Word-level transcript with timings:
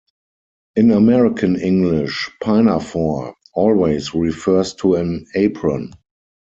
In 0.75 0.89
American 0.89 1.59
English, 1.59 2.31
"pinafore" 2.41 3.35
always 3.53 4.15
refers 4.15 4.73
to 4.73 4.95
an 4.95 5.27
apron. 5.35 5.93